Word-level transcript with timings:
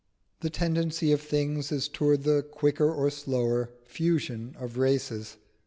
The 0.39 0.49
tendency 0.49 1.11
of 1.11 1.21
things 1.21 1.71
is 1.71 1.87
towards 1.87 2.25
the 2.25 2.41
quicker 2.41 2.91
or 2.91 3.11
slower 3.11 3.69
fusion 3.85 4.55
of 4.59 4.79
races. 4.79 5.37